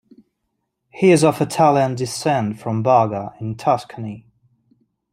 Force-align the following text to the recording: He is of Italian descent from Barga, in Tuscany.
He 0.89 1.11
is 1.11 1.23
of 1.23 1.41
Italian 1.41 1.93
descent 1.93 2.59
from 2.59 2.81
Barga, 2.83 3.35
in 3.39 3.53
Tuscany. 3.55 4.25